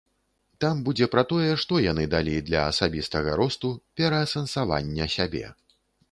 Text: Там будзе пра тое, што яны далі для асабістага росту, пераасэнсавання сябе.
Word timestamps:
Там 0.63 0.77
будзе 0.85 1.07
пра 1.15 1.23
тое, 1.33 1.49
што 1.63 1.81
яны 1.91 2.05
далі 2.13 2.33
для 2.47 2.61
асабістага 2.69 3.35
росту, 3.41 3.69
пераасэнсавання 4.01 5.05
сябе. 5.17 5.43